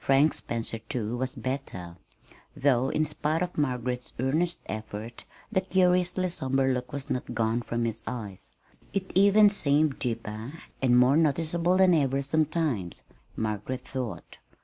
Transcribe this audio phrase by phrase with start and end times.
[0.00, 1.94] Frank Spencer, too, was better,
[2.56, 7.84] though in spite of Margaret's earnest efforts the curiously somber look was not gone from
[7.84, 8.50] his eyes.
[8.92, 13.04] It even seemed deeper and more noticeable than ever sometimes,
[13.36, 14.38] Margaret thought.